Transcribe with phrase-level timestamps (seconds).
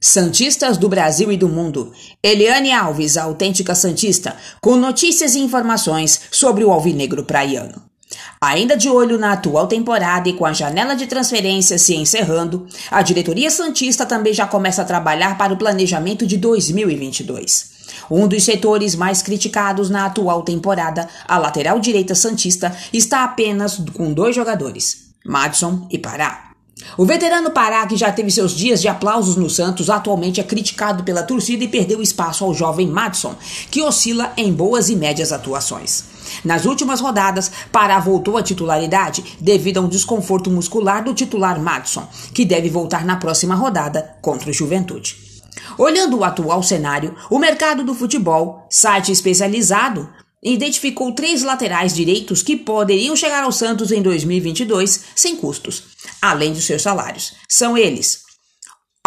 [0.00, 1.92] Santistas do Brasil e do mundo.
[2.22, 7.82] Eliane Alves, a autêntica Santista, com notícias e informações sobre o alvinegro praiano.
[8.40, 13.02] Ainda de olho na atual temporada e com a janela de transferências se encerrando, a
[13.02, 17.78] diretoria Santista também já começa a trabalhar para o planejamento de 2022.
[18.08, 24.12] Um dos setores mais criticados na atual temporada, a lateral direita Santista, está apenas com
[24.12, 26.47] dois jogadores, Madison e Pará.
[26.96, 31.04] O veterano Pará, que já teve seus dias de aplausos no Santos, atualmente é criticado
[31.04, 33.34] pela torcida e perdeu espaço ao jovem Madison,
[33.70, 36.04] que oscila em boas e médias atuações.
[36.44, 42.06] Nas últimas rodadas, Pará voltou à titularidade devido a um desconforto muscular do titular Madison,
[42.34, 45.16] que deve voltar na próxima rodada contra o Juventude.
[45.76, 50.08] Olhando o atual cenário, o mercado do futebol, site especializado,
[50.42, 55.84] identificou três laterais direitos que poderiam chegar ao Santos em 2022 sem custos,
[56.22, 57.34] além dos seus salários.
[57.48, 58.28] São eles: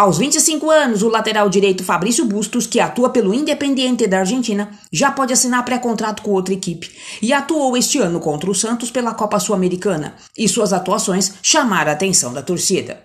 [0.02, 5.12] aos 25 anos, o lateral direito Fabrício Bustos, que atua pelo Independiente da Argentina, já
[5.12, 6.90] pode assinar pré-contrato com outra equipe
[7.22, 11.94] e atuou este ano contra o Santos pela Copa Sul-Americana, e suas atuações chamaram a
[11.94, 13.04] atenção da torcida.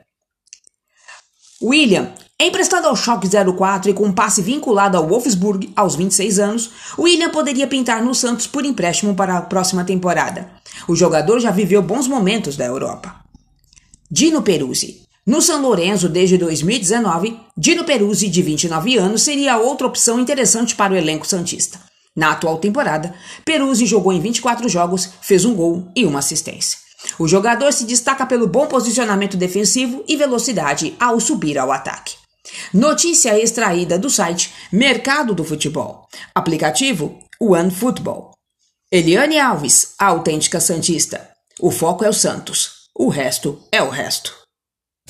[1.62, 6.70] William Emprestado ao Schalke 04 e com um passe vinculado ao Wolfsburg aos 26 anos,
[6.96, 10.48] William poderia pintar no Santos por empréstimo para a próxima temporada.
[10.88, 13.16] O jogador já viveu bons momentos da Europa.
[14.10, 15.02] Dino Peruzzi.
[15.26, 20.94] No São Lourenço desde 2019, Dino Peruzzi, de 29 anos, seria outra opção interessante para
[20.94, 21.80] o elenco santista.
[22.16, 26.78] Na atual temporada, Peruzzi jogou em 24 jogos, fez um gol e uma assistência.
[27.18, 32.27] O jogador se destaca pelo bom posicionamento defensivo e velocidade ao subir ao ataque.
[32.74, 36.08] Notícia extraída do site Mercado do Futebol.
[36.34, 38.32] Aplicativo OneFootball.
[38.92, 41.30] Eliane Alves, a autêntica Santista.
[41.60, 42.88] O foco é o Santos.
[42.96, 44.47] O resto é o resto.